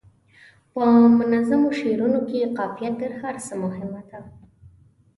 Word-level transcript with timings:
په 0.71 0.81
منظومو 1.19 1.69
شعرونو 1.79 2.19
کې 2.29 2.51
قافیه 2.57 2.91
تر 2.99 3.11
هر 3.21 3.35
څه 3.45 3.53
مهمه 3.63 4.01
ده. 4.09 4.19